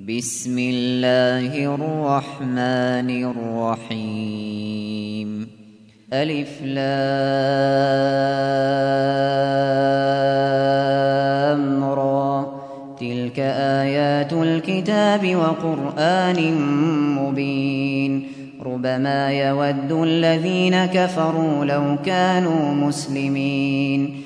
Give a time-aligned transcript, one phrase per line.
[0.00, 3.10] بسم الله الرحمن
[3.80, 5.48] الرحيم.
[6.12, 6.84] ألف لام
[11.84, 12.44] را.
[13.00, 16.54] تلك آيات الكتاب وقرآن
[17.14, 18.32] مبين.
[18.64, 24.25] ربما يود الذين كفروا لو كانوا مسلمين.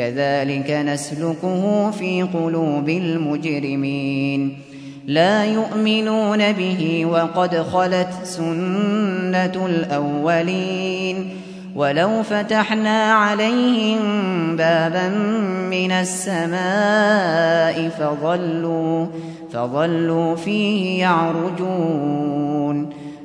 [0.00, 4.58] كذلك نسلكه في قلوب المجرمين.
[5.06, 11.30] لا يؤمنون به وقد خلت سنة الأولين.
[11.76, 14.00] ولو فتحنا عليهم
[14.56, 15.08] بابا
[15.70, 19.06] من السماء فظلوا,
[19.52, 22.90] فظلوا فيه يعرجون.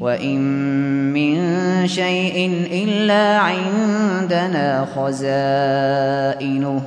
[0.00, 0.40] وإن
[1.12, 1.36] من
[1.86, 6.80] شيء إلا عندنا خزائنه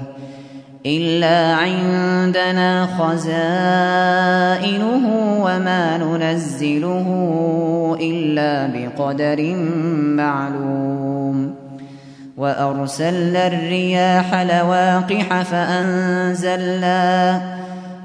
[0.85, 3.33] إلا عندنا خزائنه
[5.43, 7.07] وما ننزله
[8.01, 9.55] إلا بقدر
[10.15, 11.55] معلوم.
[12.37, 17.41] وأرسلنا الرياح لواقح فأنزلنا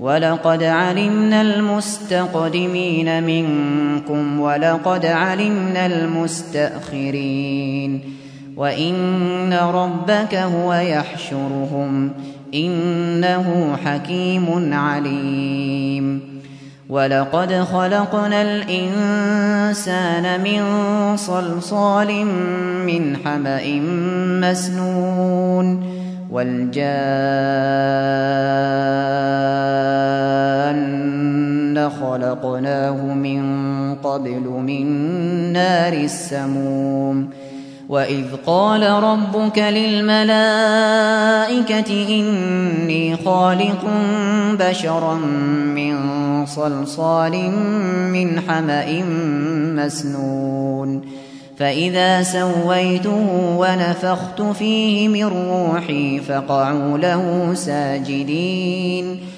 [0.00, 7.38] ولقد علمنا المستقدمين منكم ولقد علمنا المستأخرين.
[8.56, 12.10] وإن ربك هو يحشرهم
[12.54, 16.38] إنه حكيم عليم.
[16.88, 20.62] ولقد خلقنا الإنسان من
[21.16, 22.26] صلصال
[22.86, 23.80] من حمأ
[24.40, 25.98] مسنون
[26.30, 26.78] والجان
[32.00, 33.42] خلقناه من
[33.94, 34.86] قبل من
[35.52, 37.28] نار السموم.
[37.88, 40.48] وإذ قال ربك للملائكة
[42.08, 43.84] إني خالق
[44.60, 45.14] بشرا
[45.74, 45.96] من
[46.46, 47.50] صلصال
[48.12, 49.02] من حمأ
[49.84, 51.02] مسنون.
[51.58, 59.37] فإذا سويته ونفخت فيه من روحي فقعوا له ساجدين.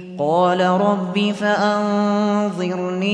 [0.21, 3.11] قال رب فأنظرني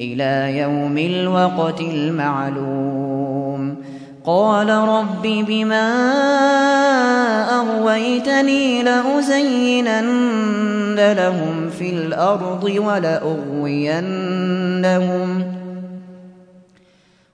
[0.00, 3.76] إلى يوم الوقت المعلوم.
[4.26, 5.90] قال رب بما
[7.60, 12.68] أغويتني لأزينن لهم في الأرض
[14.84, 15.44] ولأغوينهم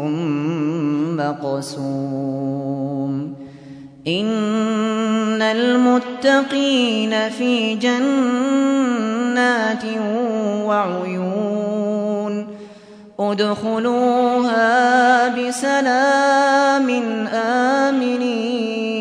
[1.18, 2.54] مقسوم
[4.08, 4.26] إن
[5.42, 8.24] المتقين في جنات
[10.66, 12.48] وعيون
[13.20, 14.68] ادخلوها
[15.28, 16.90] بسلام
[17.34, 18.94] آمنين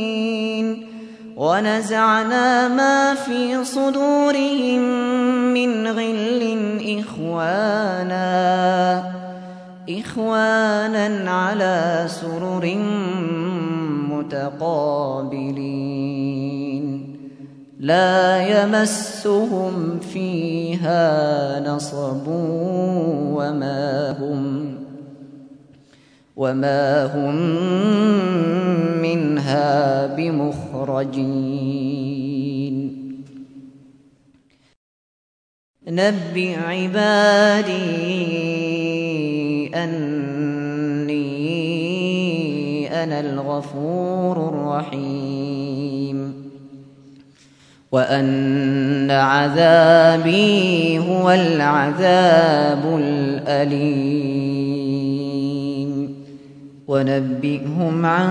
[1.37, 4.81] ونزعنا ما في صدورهم
[5.55, 6.43] من غل
[7.01, 8.33] إخوانا
[9.91, 12.77] إخوانا على سرر
[14.11, 16.12] متقابلين
[17.83, 21.03] لا يمسهم فيها
[21.67, 22.27] نصب
[23.35, 24.75] وما هم
[26.37, 27.37] وما هم
[29.03, 31.53] منها بمخرجين.
[35.89, 37.73] نبئ عبادي
[39.75, 41.23] أني
[43.03, 46.22] أنا الغفور الرحيم.
[47.93, 54.33] وأن عذابي هو العذاب الأليم.
[56.89, 58.29] ونبئهم عن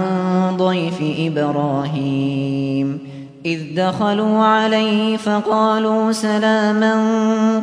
[0.58, 3.00] ضيف إبراهيم.
[3.46, 6.96] إذ دخلوا عليه فقالوا سلاما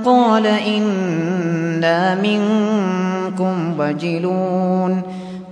[0.05, 5.03] قال إنا منكم وجلون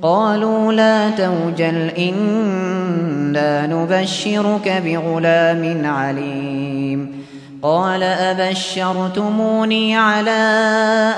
[0.03, 7.27] قالوا لا توجل إنا نبشرك بغلام عليم.
[7.63, 10.31] قال أبشرتموني على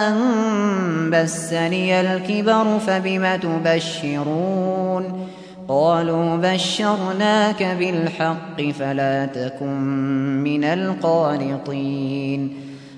[0.08, 5.26] أن بسني الكبر فبم تبشرون؟
[5.68, 9.76] قالوا بشرناك بالحق فلا تكن
[10.44, 12.67] من القانطين.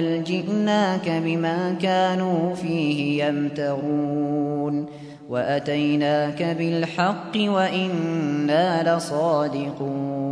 [0.00, 4.86] بل جئناك بما كانوا فيه يمترون
[5.28, 10.30] وأتيناك بالحق وإنا لصادقون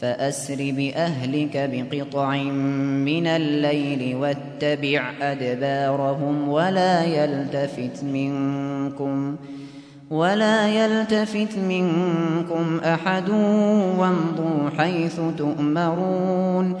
[0.00, 2.36] فأسر بأهلك بقطع
[3.04, 9.36] من الليل واتبع أدبارهم ولا يلتفت منكم
[10.10, 13.30] ولا يلتفت منكم أحد
[13.98, 16.80] وامضوا حيث تؤمرون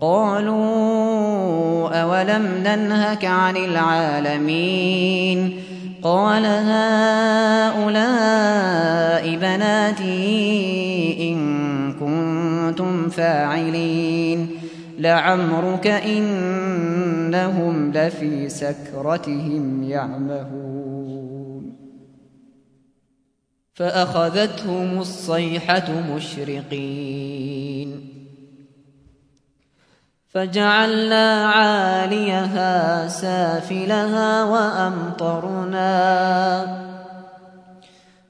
[0.00, 5.62] قالوا أولم ننهك عن العالمين
[6.02, 7.88] قال هؤلاء
[9.36, 14.48] بناتي إن كنتم فاعلين
[14.98, 21.72] لعمرك إنهم لفي سكرتهم يعمهون
[23.74, 28.17] فأخذتهم الصيحة مشرقين
[30.30, 35.78] فجعلنا عاليها سافلها وأمطرنا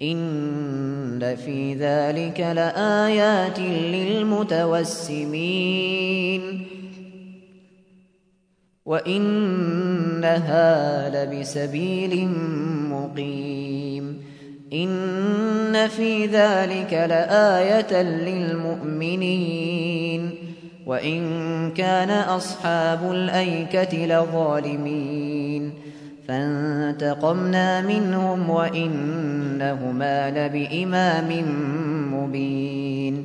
[0.02, 4.74] إن في ذلك لآيات للمتوسمين.
[8.86, 10.68] وإنها
[11.08, 12.28] لبسبيل
[12.90, 14.24] مقيم
[14.72, 19.54] إن في ذلك لآية للمؤمنين
[20.86, 21.22] وإن
[21.70, 25.72] كان أصحاب الأيكة لظالمين
[26.28, 31.44] فانتقمنا منهم وإنهما لبإمام
[32.14, 33.24] مبين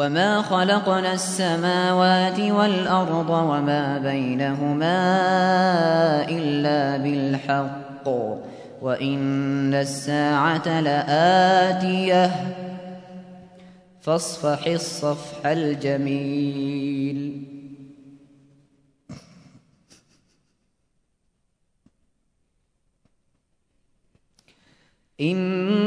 [0.00, 4.98] وما خلقنا السماوات والأرض وما بينهما
[6.28, 8.08] إلا بالحق
[8.82, 12.30] وإن الساعة لآتية
[14.00, 17.20] فاصفح الصفح الجميل
[25.20, 25.79] إن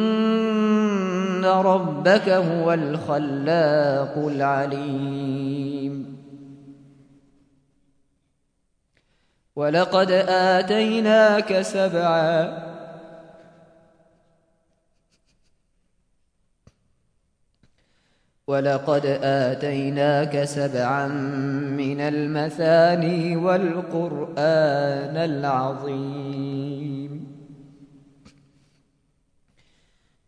[1.62, 6.18] ربك هو الخلاق العليم.
[9.56, 12.64] ولقد آتيناك سبعا.
[18.48, 21.08] ولقد آتيناك سبعا
[21.78, 26.53] من المثاني والقرآن العظيم.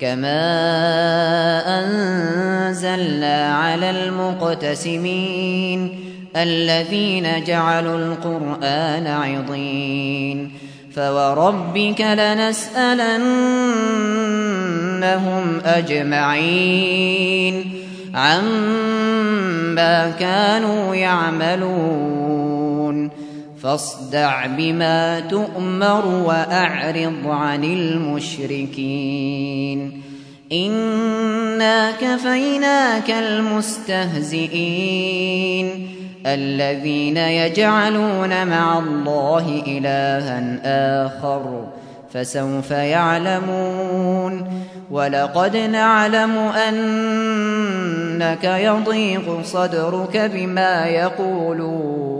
[0.00, 0.40] كما
[1.78, 6.00] أنزلنا على المقتسمين
[6.36, 10.52] الذين جعلوا القرآن عضين
[10.96, 13.10] فوربك لنسألنهم
[15.64, 17.72] أجمعين
[18.14, 22.19] عما كانوا يعملون
[23.62, 28.80] فاصدع بما تؤمر وأعرض عن المشركين.
[30.52, 34.50] إنا كفيناك المستهزئين.
[36.26, 40.58] الذين يجعلون مع الله إلها
[41.06, 41.64] آخر
[42.14, 44.64] فسوف يعلمون.
[44.90, 46.84] ولقد نعلم أنك
[48.44, 52.19] يضيق صدرك بما يقولون.